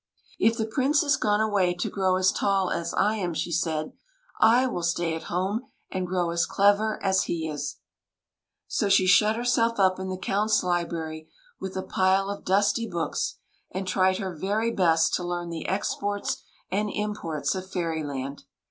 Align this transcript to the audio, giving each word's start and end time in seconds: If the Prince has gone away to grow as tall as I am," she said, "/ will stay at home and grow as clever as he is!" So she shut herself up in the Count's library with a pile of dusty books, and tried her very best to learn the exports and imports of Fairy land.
If 0.39 0.57
the 0.57 0.65
Prince 0.65 1.01
has 1.03 1.15
gone 1.15 1.41
away 1.41 1.75
to 1.75 1.87
grow 1.87 2.15
as 2.15 2.31
tall 2.31 2.71
as 2.71 2.91
I 3.13 3.17
am," 3.17 3.35
she 3.35 3.51
said, 3.51 3.93
"/ 4.29 4.41
will 4.71 4.81
stay 4.81 5.15
at 5.15 5.25
home 5.29 5.67
and 5.91 6.07
grow 6.07 6.31
as 6.31 6.47
clever 6.47 6.97
as 7.03 7.25
he 7.25 7.47
is!" 7.47 7.77
So 8.67 8.89
she 8.89 9.05
shut 9.05 9.35
herself 9.35 9.79
up 9.79 9.99
in 9.99 10.09
the 10.09 10.17
Count's 10.17 10.63
library 10.63 11.29
with 11.59 11.77
a 11.77 11.83
pile 11.83 12.31
of 12.31 12.43
dusty 12.43 12.87
books, 12.89 13.35
and 13.69 13.87
tried 13.87 14.17
her 14.17 14.33
very 14.35 14.71
best 14.71 15.13
to 15.17 15.23
learn 15.23 15.51
the 15.51 15.67
exports 15.67 16.41
and 16.71 16.89
imports 16.91 17.53
of 17.53 17.69
Fairy 17.71 18.01
land. 18.03 18.45